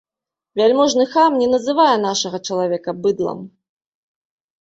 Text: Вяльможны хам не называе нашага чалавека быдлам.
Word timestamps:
Вяльможны 0.59 1.03
хам 1.15 1.31
не 1.41 1.49
называе 1.55 1.97
нашага 2.05 2.37
чалавека 2.47 2.91
быдлам. 3.03 3.45